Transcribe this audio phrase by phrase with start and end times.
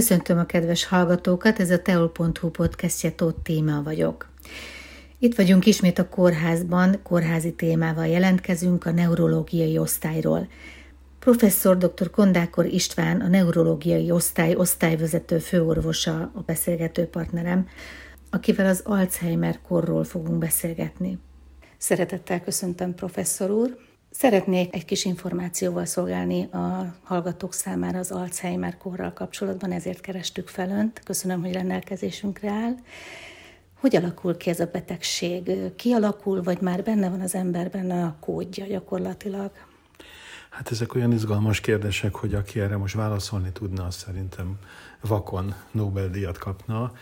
[0.00, 4.28] Köszöntöm a kedves hallgatókat, ez a teol.hu podcastje Tóth Téma vagyok.
[5.18, 10.48] Itt vagyunk ismét a kórházban, kórházi témával jelentkezünk a neurológiai osztályról.
[11.18, 12.10] Professzor dr.
[12.10, 17.68] Kondákor István, a neurológiai osztály osztályvezető főorvosa a beszélgető partnerem,
[18.30, 21.18] akivel az Alzheimer korról fogunk beszélgetni.
[21.78, 23.76] Szeretettel köszöntöm professzor úr.
[24.10, 30.70] Szeretnék egy kis információval szolgálni a hallgatók számára az Alzheimer korral kapcsolatban, ezért kerestük fel
[30.70, 31.00] Önt.
[31.04, 32.74] Köszönöm, hogy rendelkezésünkre áll.
[33.80, 35.50] Hogy alakul ki ez a betegség?
[35.76, 39.50] Kialakul, vagy már benne van az emberben a kódja gyakorlatilag?
[40.50, 44.58] Hát ezek olyan izgalmas kérdések, hogy aki erre most válaszolni tudna, az szerintem
[45.00, 46.92] vakon Nobel-díjat kapna.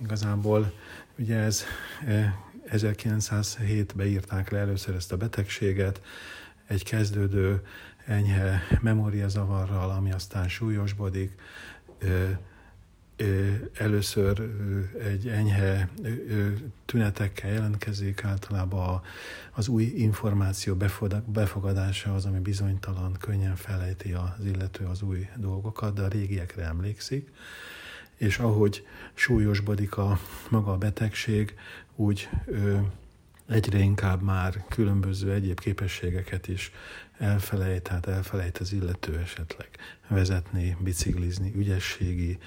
[0.00, 0.72] Igazából
[1.18, 1.64] ugye ez
[2.72, 6.00] 1907-ben írták le először ezt a betegséget,
[6.66, 7.62] egy kezdődő
[8.06, 11.32] enyhe memóriazavarral, ami aztán súlyosbodik,
[13.78, 14.50] először
[15.04, 15.88] egy enyhe
[16.84, 19.02] tünetekkel jelentkezik, általában
[19.52, 20.76] az új információ
[21.26, 27.32] befogadása az, ami bizonytalan, könnyen felejti az illető az új dolgokat, de a régiekre emlékszik,
[28.16, 31.54] és ahogy súlyosbodik a maga a betegség,
[31.94, 32.28] úgy
[33.48, 36.72] egyre inkább már különböző egyéb képességeket is
[37.18, 39.68] elfelejt, tehát elfelejt az illető esetleg
[40.08, 42.38] vezetni, biciklizni, ügyességi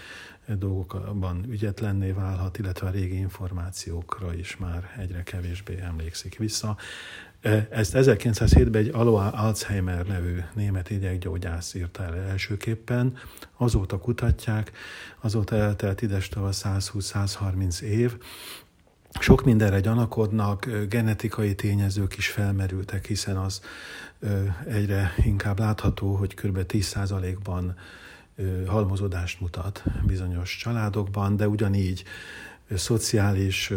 [0.57, 6.77] dolgokban ügyetlenné válhat, illetve a régi információkra is már egyre kevésbé emlékszik vissza.
[7.69, 13.17] Ezt 1907-ben egy Alois Alzheimer nevű német ideggyógyász írta el elsőképpen.
[13.57, 14.71] Azóta kutatják,
[15.19, 18.17] azóta eltelt idestova 120-130 év,
[19.19, 23.61] sok mindenre gyanakodnak, genetikai tényezők is felmerültek, hiszen az
[24.67, 26.59] egyre inkább látható, hogy kb.
[26.67, 27.75] 10%-ban
[28.67, 32.03] halmozódást mutat bizonyos családokban, de ugyanígy
[32.75, 33.73] szociális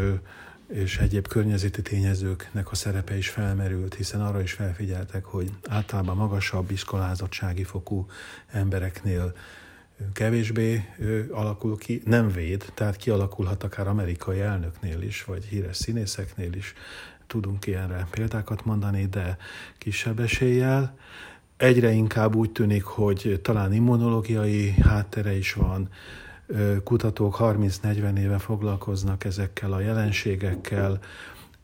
[0.69, 6.71] és egyéb környezeti tényezőknek a szerepe is felmerült, hiszen arra is felfigyeltek, hogy általában magasabb
[6.71, 8.07] iskolázottsági fokú
[8.51, 9.35] embereknél
[10.13, 10.85] kevésbé
[11.31, 16.75] alakul ki, nem véd, tehát kialakulhat akár amerikai elnöknél is, vagy híres színészeknél is,
[17.27, 19.37] tudunk ilyenre példákat mondani, de
[19.79, 20.97] kisebb eséllyel.
[21.57, 25.89] Egyre inkább úgy tűnik, hogy talán immunológiai háttere is van,
[26.85, 31.01] kutatók 30-40 éve foglalkoznak ezekkel a jelenségekkel,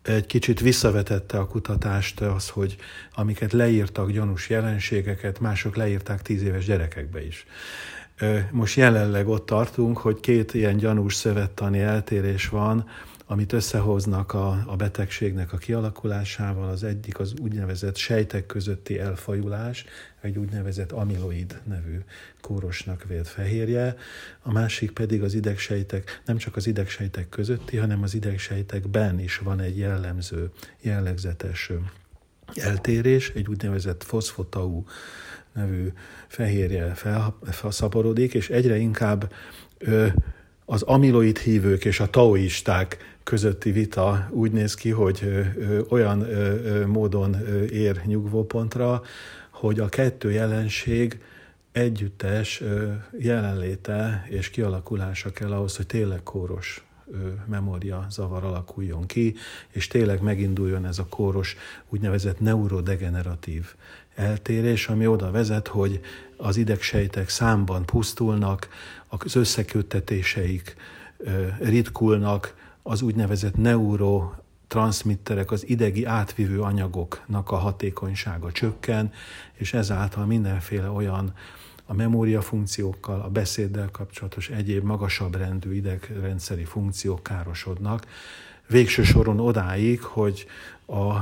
[0.03, 2.77] egy kicsit visszavetette a kutatást az, hogy
[3.15, 7.47] amiket leírtak gyanús jelenségeket, mások leírták tíz éves gyerekekbe is.
[8.51, 12.89] Most jelenleg ott tartunk, hogy két ilyen gyanús szövettani eltérés van,
[13.31, 16.69] amit összehoznak a, a betegségnek a kialakulásával.
[16.69, 19.85] Az egyik az úgynevezett sejtek közötti elfajulás,
[20.21, 21.99] egy úgynevezett amiloid nevű
[22.41, 23.97] kórosnak vélt fehérje,
[24.43, 29.61] a másik pedig az idegsejtek, nem csak az idegsejtek közötti, hanem az idegsejtekben is van
[29.61, 31.73] egy jellemző, jellegzetes
[32.55, 34.85] eltérés, egy úgynevezett foszfotau
[35.59, 35.93] nevű
[36.27, 36.95] fehérje
[37.51, 39.33] felszaporodik, és egyre inkább
[40.65, 45.47] az amiloid hívők és a taoisták közötti vita úgy néz ki, hogy
[45.89, 46.27] olyan
[46.87, 47.37] módon
[47.71, 49.03] ér nyugvópontra,
[49.51, 51.21] hogy a kettő jelenség
[51.73, 52.63] együttes
[53.19, 56.85] jelenléte és kialakulása kell ahhoz, hogy tényleg kóros
[57.47, 59.35] memória zavar alakuljon ki,
[59.71, 61.57] és tényleg meginduljon ez a kóros
[61.89, 63.75] úgynevezett neurodegeneratív
[64.19, 66.01] eltérés, ami oda vezet, hogy
[66.37, 68.69] az idegsejtek számban pusztulnak,
[69.09, 70.77] az összeköttetéseik
[71.59, 74.31] ritkulnak, az úgynevezett neuro
[74.67, 79.13] transmitterek, az idegi átvivő anyagoknak a hatékonysága csökken,
[79.53, 81.33] és ezáltal mindenféle olyan
[81.87, 88.07] a memória funkciókkal, a beszéddel kapcsolatos egyéb magasabb rendű idegrendszeri funkciók károsodnak.
[88.67, 90.47] Végső soron odáig, hogy
[90.87, 91.19] a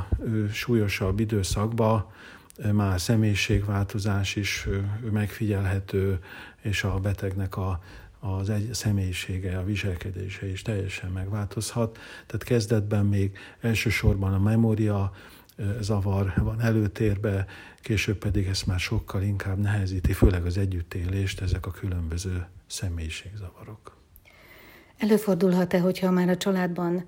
[0.53, 2.07] súlyosabb időszakban
[2.73, 4.69] már személyiségváltozás is
[5.11, 6.19] megfigyelhető,
[6.63, 7.81] és a betegnek a,
[8.21, 11.99] az egy személyisége, a viselkedése is teljesen megváltozhat.
[12.27, 15.13] Tehát kezdetben még elsősorban a memória
[15.81, 17.47] zavar van előtérbe,
[17.81, 23.97] később pedig ezt már sokkal inkább nehezíti, főleg az együttélést, ezek a különböző személyiségzavarok.
[24.99, 27.05] Előfordulhat-e, hogyha már a családban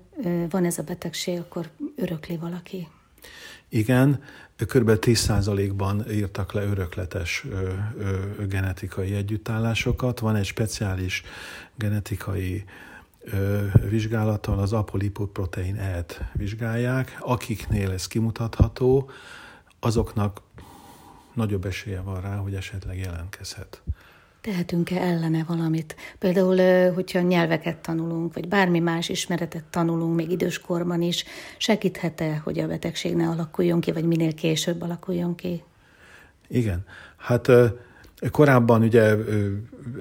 [0.49, 2.87] van ez a betegség, akkor örökli valaki?
[3.69, 4.23] Igen,
[4.55, 4.89] kb.
[4.89, 10.19] 10%-ban írtak le örökletes ö, ö, genetikai együttállásokat.
[10.19, 11.23] Van egy speciális
[11.75, 12.63] genetikai
[13.21, 17.17] ö, vizsgálattal, az apolipoprotein E-t vizsgálják.
[17.19, 19.09] Akiknél ez kimutatható,
[19.79, 20.41] azoknak
[21.33, 23.81] nagyobb esélye van rá, hogy esetleg jelentkezhet.
[24.49, 25.95] Tehetünk-e ellene valamit?
[26.19, 31.23] Például, hogyha nyelveket tanulunk, vagy bármi más ismeretet tanulunk, még időskorban is,
[31.57, 35.63] segíthet-e, hogy a betegség ne alakuljon ki, vagy minél később alakuljon ki?
[36.47, 36.85] Igen.
[37.17, 37.51] Hát
[38.31, 39.15] korábban ugye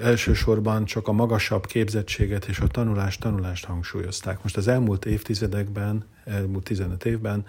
[0.01, 4.43] elsősorban csak a magasabb képzettséget és a tanulást, tanulást hangsúlyozták.
[4.43, 7.45] Most az elmúlt évtizedekben, elmúlt 15 évben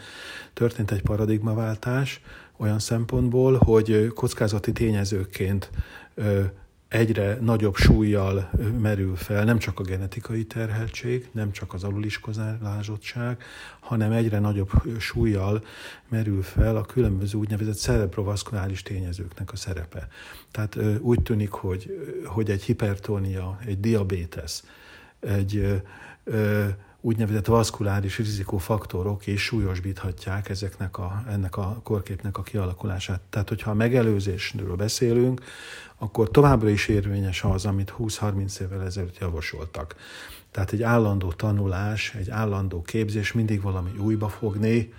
[0.54, 2.22] történt egy paradigmaváltás
[2.57, 5.69] olyan szempontból, hogy kockázati tényezőként
[6.89, 8.50] egyre nagyobb súlyjal
[8.80, 13.44] merül fel nem csak a genetikai terheltség, nem csak az aluliskozálázottság,
[13.80, 14.69] hanem egyre nagyobb
[15.00, 15.63] súlyjal
[16.07, 20.07] merül fel a különböző úgynevezett cerebrovaszkuláris tényezőknek a szerepe.
[20.51, 24.63] Tehát úgy tűnik, hogy, hogy egy hipertónia, egy diabétesz,
[25.19, 25.81] egy
[27.01, 33.22] úgynevezett vaszkuláris rizikófaktorok is súlyosbíthatják ezeknek a, ennek a korképnek a kialakulását.
[33.30, 35.42] Tehát, hogyha a megelőzésről beszélünk,
[35.98, 39.96] akkor továbbra is érvényes az, amit 20-30 évvel ezelőtt javasoltak.
[40.51, 44.94] Tehát egy állandó tanulás, egy állandó képzés, mindig valami újba fogni.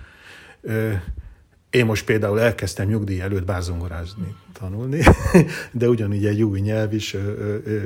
[1.70, 5.02] Én most például elkezdtem nyugdíj előtt bárzongorázni, tanulni,
[5.72, 7.17] de ugyanígy egy új nyelv is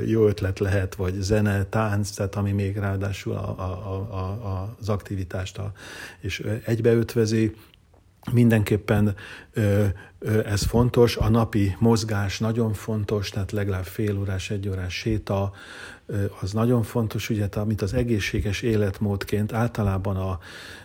[0.05, 5.57] jó ötlet lehet, vagy zene, tánc, tehát ami még ráadásul a, a, a, az aktivitást
[5.57, 5.71] a,
[6.19, 7.55] és egybeötvezi.
[8.31, 9.15] Mindenképpen
[10.45, 15.51] ez fontos, a napi mozgás nagyon fontos, tehát legalább fél órás, egy órás séta,
[16.41, 20.39] az nagyon fontos, ugye, amit az egészséges életmódként általában a,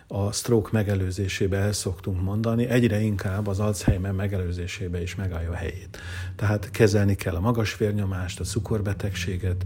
[0.06, 5.98] a stroke megelőzésébe el szoktunk mondani, egyre inkább az Alzheimer megelőzésébe is megállja a helyét.
[6.36, 9.62] Tehát kezelni kell a magas vérnyomást, a cukorbetegséget,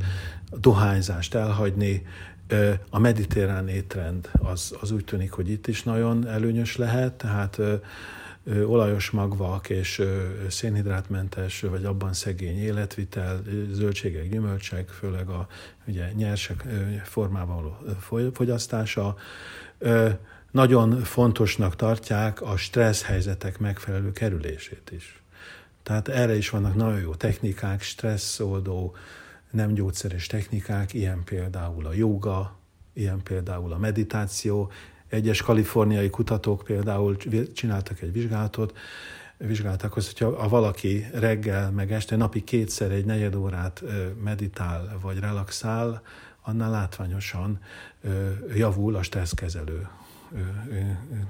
[0.51, 2.07] a dohányzást elhagyni,
[2.91, 7.61] a mediterrán étrend az, az úgy tűnik, hogy itt is nagyon előnyös lehet, tehát
[8.67, 10.03] olajos magvak és
[10.49, 15.47] szénhidrátmentes, vagy abban szegény életvitel, zöldségek, gyümölcsek, főleg a
[15.87, 16.65] ugye, nyersek
[17.05, 17.77] formában
[18.11, 19.17] való fogyasztása.
[20.51, 25.23] Nagyon fontosnak tartják a stressz helyzetek megfelelő kerülését is.
[25.83, 28.95] Tehát erre is vannak nagyon jó technikák, stresszoldó,
[29.55, 32.57] nem gyógyszeres technikák, ilyen például a joga,
[32.93, 34.71] ilyen például a meditáció.
[35.09, 37.17] Egyes kaliforniai kutatók például
[37.55, 38.77] csináltak egy vizsgálatot,
[39.37, 43.83] vizsgálták azt, hogyha a valaki reggel meg este napi kétszer egy negyed órát
[44.23, 46.03] meditál vagy relaxál,
[46.43, 47.59] annál látványosan
[48.55, 49.89] javul a stresszkezelő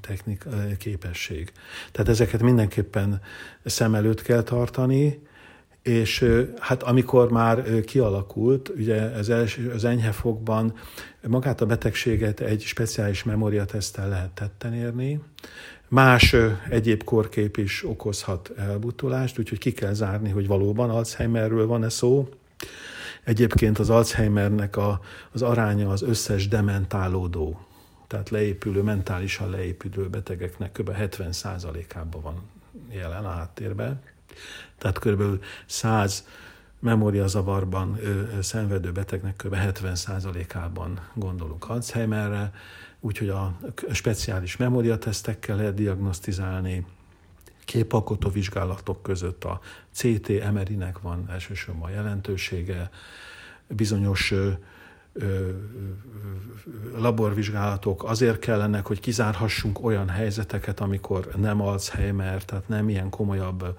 [0.00, 0.44] technik,
[0.78, 1.52] képesség.
[1.92, 3.20] Tehát ezeket mindenképpen
[3.64, 5.26] szem előtt kell tartani,
[5.84, 6.24] és
[6.58, 10.14] hát amikor már kialakult, ugye az, első, az enyhe
[11.26, 15.20] magát a betegséget egy speciális memóriatesztel lehet tetten érni,
[15.88, 16.36] Más
[16.68, 22.28] egyéb korkép is okozhat elbutulást, úgyhogy ki kell zárni, hogy valóban Alzheimerről van-e szó.
[23.24, 25.00] Egyébként az Alzheimernek a,
[25.32, 27.60] az aránya az összes dementálódó,
[28.06, 30.90] tehát leépülő, mentálisan leépülő betegeknek kb.
[30.98, 32.42] 70%-ában van
[32.90, 34.02] jelen a háttérben.
[34.78, 35.44] Tehát kb.
[35.66, 36.26] 100
[36.78, 37.98] memóriazavarban
[38.40, 39.54] szenvedő betegnek kb.
[39.54, 42.52] 70%-ában gondolunk Alzheimerre,
[43.00, 43.58] úgyhogy a
[43.92, 46.86] speciális memóriatesztekkel lehet diagnosztizálni,
[47.64, 49.60] képalkotó vizsgálatok között a
[49.92, 52.90] CT, MRI-nek van elsősorban jelentősége,
[53.68, 54.34] bizonyos
[56.96, 63.78] laborvizsgálatok azért kellenek, hogy kizárhassunk olyan helyzeteket, amikor nem Alzheimer, tehát nem ilyen komolyabb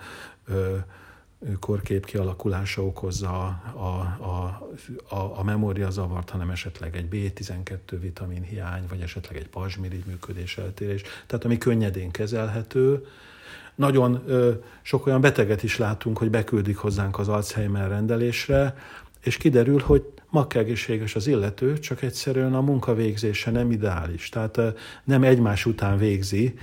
[1.60, 3.30] korkép kialakulása okozza
[3.74, 3.88] a,
[4.20, 4.68] a,
[5.16, 11.02] a, a memóriazavart, hanem esetleg egy B12 vitamin hiány, vagy esetleg egy pazsmirigy működés eltérés,
[11.26, 13.06] tehát ami könnyedén kezelhető.
[13.76, 18.78] Nagyon ö, sok olyan beteget is látunk, hogy beküldik hozzánk az Alzheimer rendelésre,
[19.24, 24.30] és kiderül, hogy makkegészséges az illető, csak egyszerűen a munkavégzése nem ideális.
[24.30, 24.62] Tehát
[25.04, 26.54] nem egymás után végzi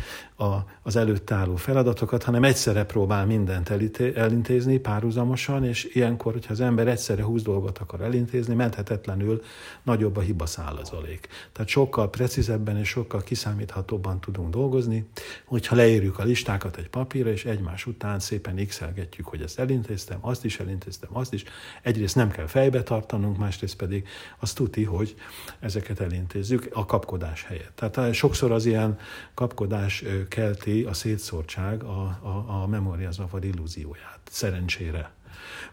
[0.43, 3.71] a, az előtt álló feladatokat, hanem egyszerre próbál mindent
[4.15, 9.43] elintézni párhuzamosan, és ilyenkor, hogyha az ember egyszerre húsz dolgot akar elintézni, menthetetlenül
[9.83, 11.29] nagyobb a hiba százalék.
[11.53, 15.09] Tehát sokkal precízebben és sokkal kiszámíthatóbban tudunk dolgozni,
[15.45, 18.83] hogyha leírjuk a listákat egy papírra, és egymás után szépen x
[19.23, 21.45] hogy ezt elintéztem, azt is elintéztem, azt is.
[21.83, 24.09] Egyrészt nem kell fejbe tartanunk, másrészt pedig
[24.39, 25.15] azt tuti, hogy
[25.61, 27.73] ezeket elintézzük a kapkodás helyett.
[27.75, 28.99] Tehát sokszor az ilyen
[29.35, 35.11] kapkodás kelti a szétszórtság a, a, a memóriazavar illúzióját, szerencsére.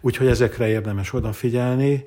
[0.01, 2.05] Úgyhogy ezekre érdemes odafigyelni,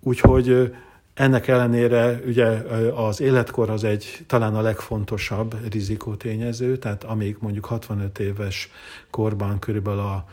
[0.00, 0.74] úgyhogy
[1.14, 2.46] ennek ellenére ugye
[2.94, 8.70] az életkor az egy talán a legfontosabb rizikótényező, tehát amíg mondjuk 65 éves
[9.10, 10.26] korban körülbelül a,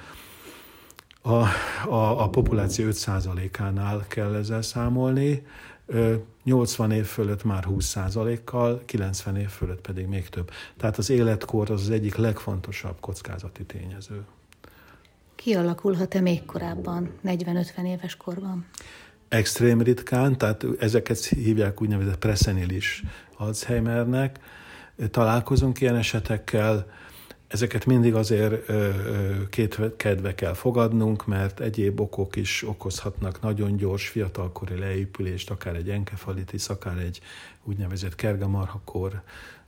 [1.22, 1.46] a,
[1.90, 5.46] a, a populáció 5%-ánál kell ezzel számolni,
[6.44, 10.52] 80 év fölött már 20%-kal, 90 év fölött pedig még több.
[10.78, 14.26] Tehát az életkor az az egyik legfontosabb kockázati tényező.
[15.36, 18.66] Kialakulhat-e még korábban, 40-50 éves korban?
[19.28, 23.04] Extrém ritkán, tehát ezeket hívják úgynevezett preszenilis
[23.38, 24.40] Alzheimernek.
[25.12, 26.92] Találkozunk ilyen esetekkel,
[27.48, 28.72] Ezeket mindig azért
[29.50, 35.90] két kedve kell fogadnunk, mert egyéb okok is okozhatnak nagyon gyors fiatalkori leépülést, akár egy
[35.90, 37.22] enkefalitis, akár egy
[37.64, 39.22] úgynevezett kergamarhakor,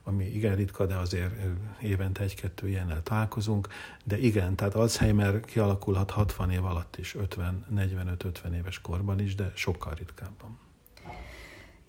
[0.03, 1.33] ami igen ritka, de azért
[1.81, 3.67] évente egy-kettő ilyennel találkozunk.
[4.03, 9.51] De igen, tehát Alzheimer kialakulhat 60 év alatt is, 50, 45-50 éves korban is, de
[9.55, 10.68] sokkal ritkábban.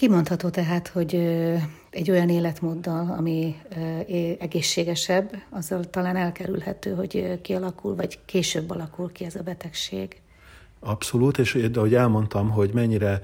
[0.00, 1.14] Kimondható tehát, hogy
[1.90, 3.56] egy olyan életmóddal, ami
[4.38, 10.20] egészségesebb, azzal talán elkerülhető, hogy kialakul, vagy később alakul ki ez a betegség.
[10.78, 13.20] Abszolút, és ahogy elmondtam, hogy mennyire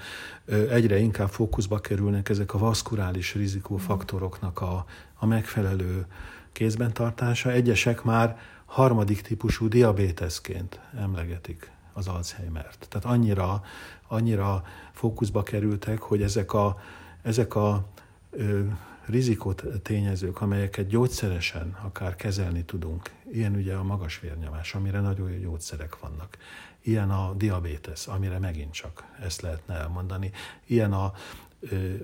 [0.71, 6.07] egyre inkább fókuszba kerülnek ezek a vaszkulális rizikófaktoroknak a, a megfelelő
[6.53, 7.51] kézben tartása.
[7.53, 12.87] Egyesek már harmadik típusú diabéteszként emlegetik az Alzheimer-t.
[12.89, 13.63] Tehát annyira,
[14.09, 16.81] annyira fókuszba kerültek, hogy ezek a,
[17.23, 17.87] ezek a
[18.31, 18.61] ö,
[19.07, 25.39] rizikót tényezők, amelyeket gyógyszeresen akár kezelni tudunk, ilyen ugye a magas vérnyomás, amire nagyon jó
[25.39, 26.37] gyógyszerek vannak,
[26.83, 30.31] ilyen a diabétesz, amire megint csak ezt lehetne elmondani,
[30.67, 31.13] ilyen a,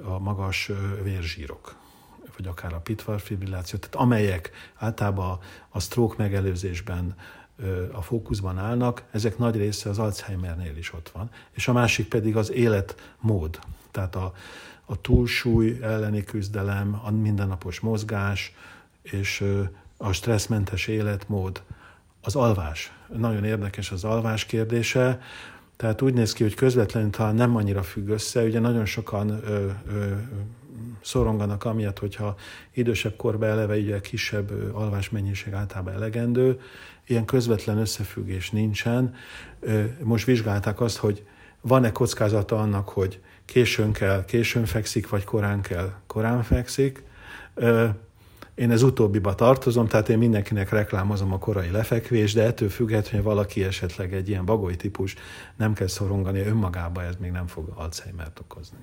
[0.02, 0.70] a magas
[1.02, 1.76] vérzsírok,
[2.36, 7.16] vagy akár a pitvarfibrilláció, tehát amelyek általában a stroke megelőzésben
[7.92, 11.30] a fókuszban állnak, ezek nagy része az Alzheimernél is ott van.
[11.50, 13.58] És a másik pedig az életmód,
[13.90, 14.32] tehát a,
[14.84, 18.54] a túlsúly elleni küzdelem, a mindennapos mozgás
[19.02, 19.44] és
[19.96, 21.62] a stresszmentes életmód,
[22.20, 22.92] az alvás.
[23.16, 25.20] Nagyon érdekes az alvás kérdése,
[25.76, 29.70] tehát úgy néz ki, hogy közvetlenül talán nem annyira függ össze, ugye nagyon sokan ö,
[29.86, 30.12] ö,
[31.00, 32.36] szoronganak amiatt, hogyha
[32.72, 36.60] idősebb korban eleve ugye kisebb alvásmennyiség általában elegendő,
[37.06, 39.14] ilyen közvetlen összefüggés nincsen.
[40.02, 41.26] Most vizsgálták azt, hogy
[41.60, 47.02] van-e kockázata annak, hogy későn kell, későn fekszik, vagy korán kell, korán fekszik.
[48.54, 53.34] Én ez utóbbiba tartozom, tehát én mindenkinek reklámozom a korai lefekvést, de ettől függetlenül, hogy
[53.34, 55.14] valaki esetleg egy ilyen bagoly típus,
[55.56, 58.78] nem kell szorongani, önmagába ez még nem fog Alzheimer-t okozni.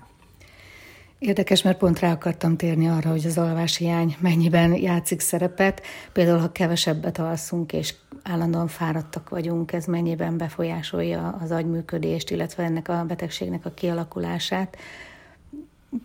[1.20, 5.82] Érdekes, mert pont rá akartam térni arra, hogy az alváshiány mennyiben játszik szerepet.
[6.14, 12.88] Például, ha kevesebbet alszunk, és állandóan fáradtak vagyunk, ez mennyiben befolyásolja az agyműködést, illetve ennek
[12.90, 14.78] a betegségnek a kialakulását.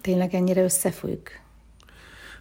[0.00, 1.28] Tényleg ennyire összefügg?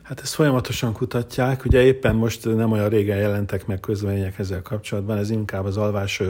[0.01, 1.65] Hát ezt folyamatosan kutatják.
[1.65, 6.21] Ugye éppen most nem olyan régen jelentek meg közlemények ezzel kapcsolatban, ez inkább az alvás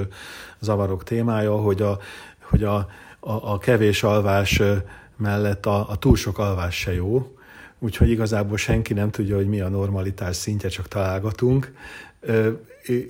[0.59, 1.97] zavarok témája, hogy a,
[2.39, 2.75] hogy a,
[3.19, 4.61] a, a kevés alvás
[5.15, 7.37] mellett a, a túl sok alvás se jó,
[7.79, 11.73] úgyhogy igazából senki nem tudja, hogy mi a normalitás szintje, csak találgatunk.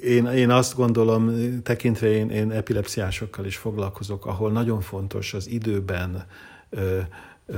[0.03, 6.25] Én, én azt gondolom, tekintve én, én epilepsziásokkal is foglalkozok, ahol nagyon fontos az időben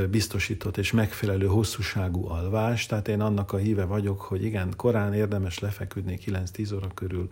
[0.09, 5.59] biztosított és megfelelő hosszúságú alvás, tehát én annak a híve vagyok, hogy igen, korán érdemes
[5.59, 7.29] lefeküdni 9-10 óra körül,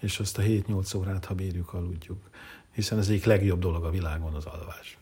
[0.00, 2.18] és azt a 7-8 órát, ha bírjuk, aludjuk.
[2.72, 4.98] Hiszen ez egyik legjobb dolog a világon az alvás.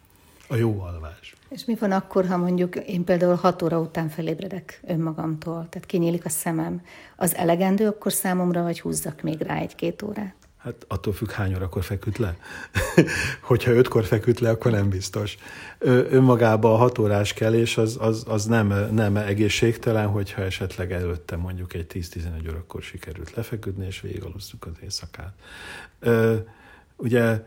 [0.51, 1.35] A jó alvás.
[1.49, 6.25] És mi van akkor, ha mondjuk én például hat óra után felébredek önmagamtól, tehát kinyílik
[6.25, 6.83] a szemem.
[7.17, 10.35] Az elegendő akkor számomra, vagy húzzak még rá egy-két órát?
[10.57, 12.37] Hát attól függ, hány órakor feküdt le.
[13.51, 15.37] Hogyha ötkor feküdt le, akkor nem biztos.
[15.79, 21.37] Ö, önmagában a hat órás kelés az, az, az nem, nem egészségtelen, hogyha esetleg előtte
[21.37, 25.33] mondjuk egy 10-11 órakor sikerült lefeküdni, és végigalusztuk az éjszakát.
[25.99, 26.37] Ö,
[26.97, 27.43] ugye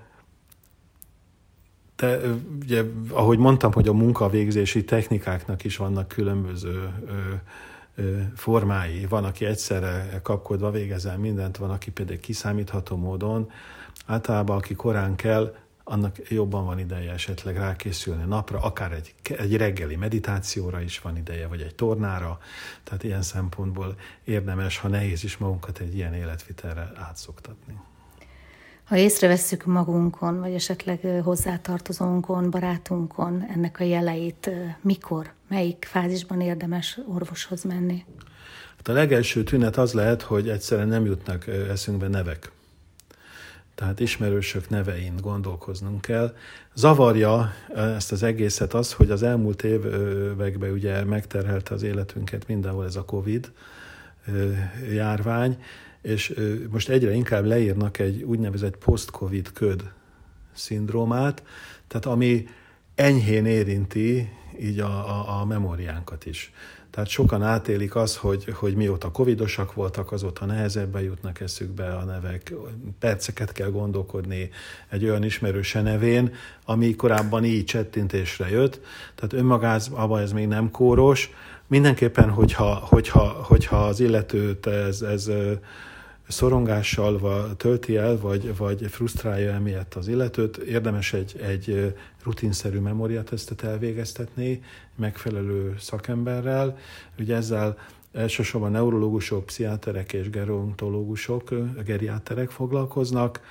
[2.03, 2.19] de
[2.61, 7.11] ugye, ahogy mondtam, hogy a munkavégzési technikáknak is vannak különböző ö,
[7.95, 9.05] ö, formái.
[9.05, 13.49] Van, aki egyszerre kapkodva végezel mindent, van, aki pedig kiszámítható módon.
[14.05, 19.95] Általában, aki korán kell, annak jobban van ideje esetleg rákészülni napra, akár egy, egy reggeli
[19.95, 22.39] meditációra is van ideje, vagy egy tornára.
[22.83, 27.79] Tehát ilyen szempontból érdemes, ha nehéz is magunkat egy ilyen életvitelre átszoktatni.
[28.83, 34.49] Ha észrevesszük magunkon, vagy esetleg hozzátartozónkon, barátunkon ennek a jeleit,
[34.81, 38.05] mikor, melyik fázisban érdemes orvoshoz menni?
[38.77, 42.51] Hát a legelső tünet az lehet, hogy egyszerűen nem jutnak eszünkbe nevek.
[43.75, 46.35] Tehát ismerősök nevein gondolkoznunk kell.
[46.73, 52.95] Zavarja ezt az egészet az, hogy az elmúlt években ugye megterhelte az életünket mindenhol ez
[52.95, 53.51] a Covid
[54.91, 55.57] járvány,
[56.03, 56.33] és
[56.69, 59.91] most egyre inkább leírnak egy úgynevezett post-covid köd
[60.53, 61.43] szindrómát,
[61.87, 62.47] tehát ami
[62.95, 64.29] enyhén érinti
[64.59, 66.51] így a, a, a memóriánkat is.
[66.93, 72.53] Tehát sokan átélik az, hogy, hogy mióta covidosak voltak, azóta nehezebben jutnak eszükbe a nevek,
[72.99, 74.49] perceket kell gondolkodni
[74.89, 76.33] egy olyan ismerőse nevén,
[76.65, 78.81] ami korábban így csettintésre jött,
[79.15, 81.29] tehát önmagában ez még nem kóros.
[81.73, 85.31] Mindenképpen, hogyha, hogyha, hogyha az illetőt ez, ez
[86.27, 94.63] szorongással tölti el, vagy, vagy frusztrálja emiatt az illetőt, érdemes egy, egy rutinszerű memóriatesztet elvégeztetni
[94.95, 96.77] megfelelő szakemberrel.
[97.19, 97.77] Ugye ezzel
[98.11, 101.49] elsősorban neurológusok, pszichiáterek és gerontológusok,
[101.85, 103.41] geriáterek foglalkoznak,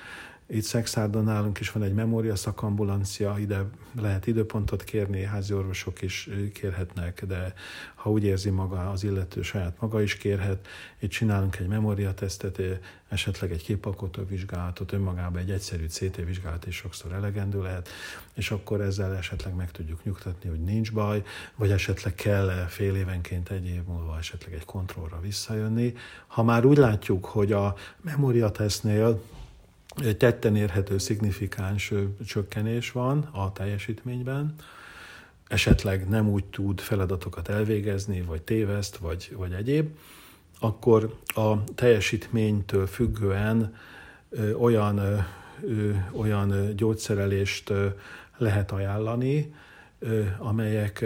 [0.47, 3.65] itt Szexárdon nálunk is van egy memória szakambulancia, ide
[4.01, 7.53] lehet időpontot kérni, házi orvosok is kérhetnek, de
[7.95, 10.67] ha úgy érzi maga az illető, saját maga is kérhet.
[10.99, 12.61] Itt csinálunk egy memóriatesztet,
[13.09, 17.89] esetleg egy képalkotó vizsgálatot, önmagában egy egyszerű CT vizsgálat is sokszor elegendő lehet,
[18.33, 21.23] és akkor ezzel esetleg meg tudjuk nyugtatni, hogy nincs baj,
[21.55, 25.93] vagy esetleg kell fél évenként egy év múlva esetleg egy kontrollra visszajönni.
[26.27, 29.21] Ha már úgy látjuk, hogy a memóriatesztnél
[30.17, 31.93] tetten érhető szignifikáns
[32.25, 34.55] csökkenés van a teljesítményben,
[35.47, 39.97] esetleg nem úgy tud feladatokat elvégezni, vagy téveszt, vagy, vagy egyéb,
[40.59, 43.75] akkor a teljesítménytől függően
[44.57, 45.25] olyan,
[46.11, 47.73] olyan gyógyszerelést
[48.37, 49.53] lehet ajánlani,
[50.37, 51.05] amelyek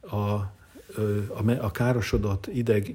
[0.00, 0.55] a
[1.60, 2.94] a károsodott ideg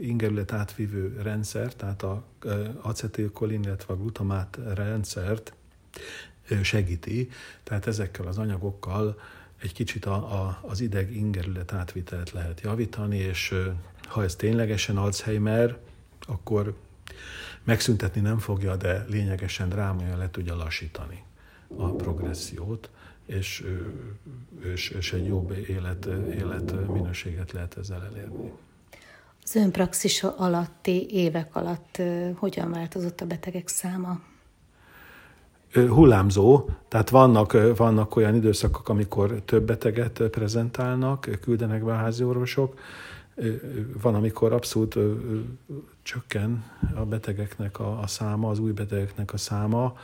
[0.00, 2.24] ingerület átvívő rendszer, tehát a
[2.80, 5.54] acetilkolin, illetve a glutamát rendszert
[6.62, 7.28] segíti,
[7.62, 9.20] tehát ezekkel az anyagokkal
[9.62, 13.54] egy kicsit a, a, az ideg ingerület átvitelt lehet javítani, és
[14.08, 15.78] ha ez ténylegesen Alzheimer,
[16.26, 16.74] akkor
[17.64, 21.22] megszüntetni nem fogja, de lényegesen drámaian le tudja lassítani
[21.76, 22.90] a progressziót
[23.30, 23.64] és,
[24.72, 28.52] és, és egy jobb élet, élet minőséget lehet ezzel elérni.
[29.42, 32.02] Az önpraxisa alatti évek alatt
[32.34, 34.20] hogyan változott a betegek száma?
[35.72, 42.78] hullámzó, tehát vannak, vannak olyan időszakok, amikor több beteget prezentálnak, küldenek be a házi orvosok,
[44.02, 44.98] van, amikor abszolút
[46.02, 46.64] csökken
[46.94, 49.94] a betegeknek a, a száma, az új betegeknek a száma,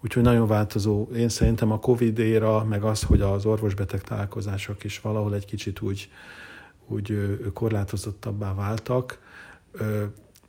[0.00, 1.08] Úgyhogy nagyon változó.
[1.16, 5.80] Én szerintem a Covid éra, meg az, hogy az orvosbeteg találkozások is valahol egy kicsit
[5.80, 6.10] úgy,
[6.86, 9.18] úgy korlátozottabbá váltak,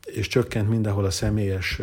[0.06, 1.82] és csökkent mindenhol a személyes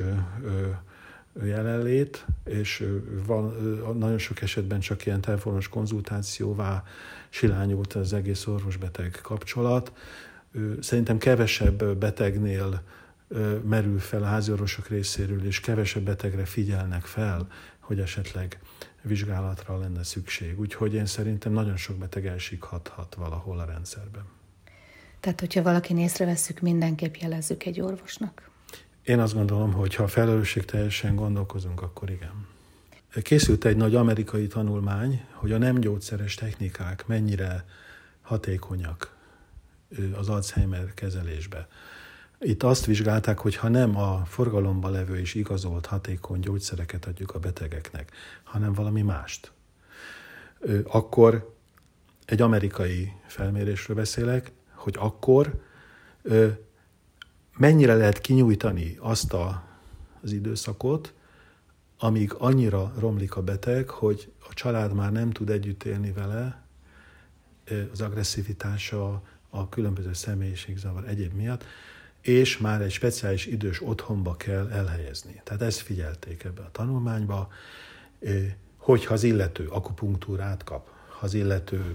[1.45, 2.89] jelenlét, és
[3.27, 3.55] van,
[3.99, 6.85] nagyon sok esetben csak ilyen telefonos konzultációvá
[7.29, 9.93] silányult az egész orvosbeteg kapcsolat.
[10.81, 12.83] Szerintem kevesebb betegnél
[13.65, 18.59] merül fel a háziorvosok részéről, és kevesebb betegre figyelnek fel, hogy esetleg
[19.03, 20.61] vizsgálatra lenne szükség.
[20.61, 24.25] Úgyhogy én szerintem nagyon sok beteg elsikhathat valahol a rendszerben.
[25.21, 28.51] Tehát, hogyha valakin észreveszünk, mindenképp jelezzük egy orvosnak?
[29.03, 32.47] Én azt gondolom, hogy ha felelősségteljesen gondolkozunk, akkor igen.
[33.23, 37.65] Készült egy nagy amerikai tanulmány, hogy a nem gyógyszeres technikák mennyire
[38.23, 39.17] hatékonyak
[40.13, 41.69] az Alzheimer kezelésbe.
[42.45, 47.39] Itt azt vizsgálták, hogy ha nem a forgalomba levő és igazolt hatékony gyógyszereket adjuk a
[47.39, 48.11] betegeknek,
[48.43, 49.53] hanem valami mást,
[50.85, 51.55] akkor
[52.25, 55.63] egy amerikai felmérésről beszélek, hogy akkor
[57.57, 59.65] mennyire lehet kinyújtani azt a,
[60.23, 61.15] az időszakot,
[61.99, 66.63] amíg annyira romlik a beteg, hogy a család már nem tud együtt élni vele,
[67.93, 71.65] az agresszivitása, a különböző személyiségzavar egyéb miatt,
[72.25, 75.41] és már egy speciális idős otthonba kell elhelyezni.
[75.45, 77.53] Tehát ezt figyelték ebbe a tanulmányba,
[78.77, 81.95] hogyha az illető akupunktúrát kap, ha az illető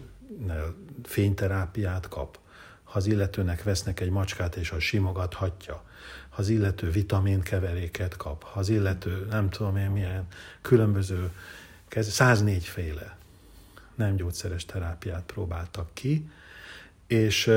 [1.03, 2.39] fényterápiát kap,
[2.83, 5.83] ha az illetőnek vesznek egy macskát és az simogathatja,
[6.29, 10.27] ha az illető vitaminkeveréket kap, ha az illető nem tudom én milyen
[10.61, 11.31] különböző,
[11.89, 13.17] 104 féle
[13.95, 16.29] nem gyógyszeres terápiát próbáltak ki,
[17.07, 17.51] és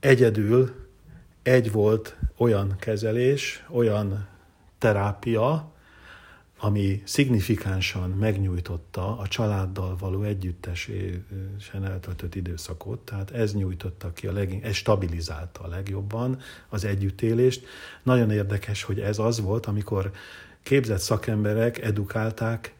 [0.00, 0.83] egyedül
[1.44, 4.26] egy volt olyan kezelés, olyan
[4.78, 5.72] terápia,
[6.58, 14.62] ami szignifikánsan megnyújtotta a családdal való együttesen eltöltött időszakot, tehát ez nyújtotta ki a legin,
[14.62, 17.66] ez stabilizálta a legjobban az együttélést.
[18.02, 20.10] Nagyon érdekes, hogy ez az volt, amikor
[20.62, 22.74] képzett szakemberek edukálták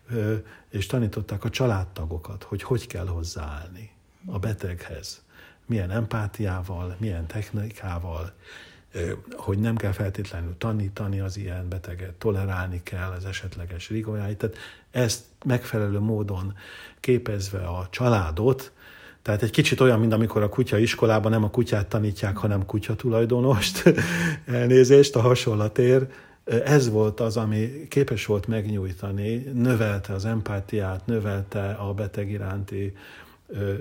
[0.70, 3.90] és tanították a családtagokat, hogy hogy kell hozzáállni
[4.26, 5.23] a beteghez
[5.66, 8.32] milyen empátiával, milyen technikával,
[9.36, 14.36] hogy nem kell feltétlenül tanítani az ilyen beteget, tolerálni kell az esetleges rigójáit.
[14.38, 14.56] Tehát
[14.90, 16.54] ezt megfelelő módon
[17.00, 18.72] képezve a családot,
[19.24, 22.96] tehát egy kicsit olyan, mint amikor a kutya iskolában nem a kutyát tanítják, hanem kutya
[22.96, 23.94] tulajdonost.
[24.46, 26.06] Elnézést, a hasonlatér.
[26.64, 32.92] Ez volt az, ami képes volt megnyújtani, növelte az empátiát, növelte a beteg iránti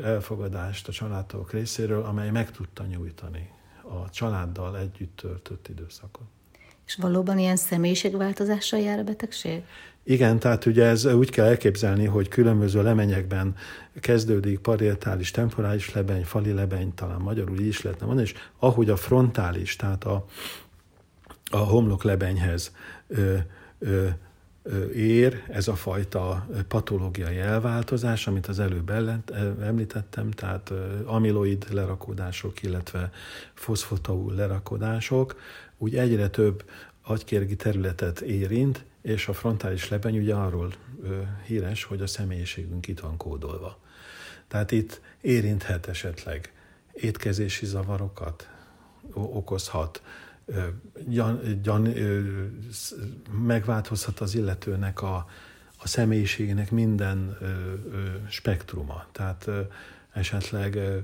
[0.03, 3.49] elfogadást a családok részéről, amely meg tudta nyújtani
[3.81, 6.25] a családdal együtt töltött időszakot.
[6.85, 9.63] És valóban ilyen személyiségváltozással jár a betegség?
[10.03, 13.55] Igen, tehát ugye ez úgy kell elképzelni, hogy különböző lemenyekben
[13.99, 18.95] kezdődik parietális, temporális lebeny, fali lebeny, talán magyarul így is lehetne mondani, és ahogy a
[18.95, 20.25] frontális, tehát a,
[21.51, 22.75] a homlok lebenyhez
[23.07, 23.37] ö,
[23.79, 24.07] ö,
[24.93, 28.89] ér ez a fajta patológiai elváltozás, amit az előbb
[29.61, 30.73] említettem, tehát
[31.05, 33.11] amiloid lerakódások, illetve
[33.53, 35.35] foszfotaul lerakódások,
[35.77, 36.69] úgy egyre több
[37.01, 40.73] agykérgi területet érint, és a frontális lebeny ugye arról
[41.45, 43.79] híres, hogy a személyiségünk itt van kódolva.
[44.47, 46.53] Tehát itt érinthet esetleg
[46.93, 48.49] étkezési zavarokat,
[49.13, 50.01] okozhat,
[51.07, 51.93] gyan, gyan,
[53.45, 55.15] megváltozhat az illetőnek a,
[55.77, 57.37] a személyiségének minden
[58.29, 59.05] spektruma.
[59.11, 59.49] Tehát
[60.13, 60.97] esetleg ö,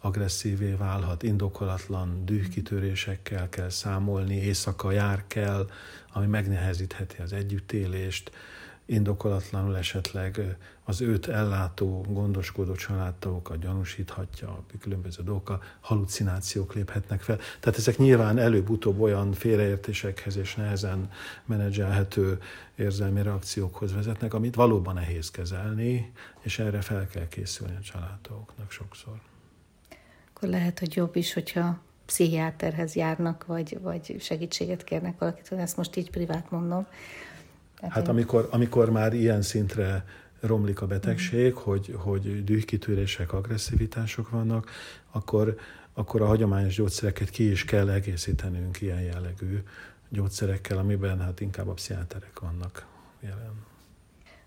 [0.00, 5.70] agresszívé válhat, indokolatlan dühkitörésekkel kell számolni, éjszaka jár kell,
[6.12, 8.30] ami megnehezítheti az együttélést,
[8.86, 17.38] indokolatlanul esetleg az őt ellátó, gondoskodó családtagokat gyanúsíthatja, különböző dolgok, halucinációk léphetnek fel.
[17.60, 21.10] Tehát ezek nyilván előbb-utóbb olyan félreértésekhez és nehezen
[21.44, 22.38] menedzselhető
[22.74, 29.20] érzelmi reakciókhoz vezetnek, amit valóban nehéz kezelni, és erre fel kell készülni a családtagoknak sokszor.
[30.34, 35.96] Akkor lehet, hogy jobb is, hogyha pszichiáterhez járnak, vagy, vagy segítséget kérnek valakit, ezt most
[35.96, 36.86] így privát mondom,
[37.80, 40.04] tehát hát amikor, amikor már ilyen szintre
[40.40, 41.56] romlik a betegség, mm.
[41.56, 44.70] hogy, hogy dühkitűrések, agresszivitások vannak,
[45.10, 45.58] akkor,
[45.92, 49.62] akkor a hagyományos gyógyszereket ki is kell egészítenünk ilyen jellegű
[50.08, 52.86] gyógyszerekkel, amiben hát inkább a pszichiáterek vannak
[53.20, 53.64] jelen.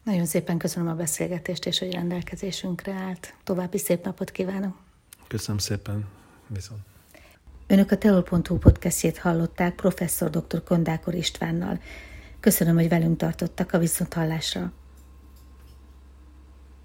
[0.03, 3.33] Nagyon szépen köszönöm a beszélgetést, és hogy rendelkezésünkre állt.
[3.43, 4.77] További szép napot kívánok!
[5.27, 6.05] Köszönöm szépen,
[6.47, 6.81] viszont!
[7.67, 10.63] Önök a teol.hu podcastjét hallották professzor dr.
[10.63, 11.79] Kondákor Istvánnal.
[12.39, 14.71] Köszönöm, hogy velünk tartottak a viszonthallásra.